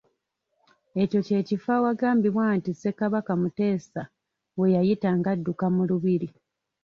[1.01, 4.01] Ekyo kye kifo awagambibwa nti Ssekabaka Muteesa
[4.59, 6.29] we yayita ng’adduka mu lubiri.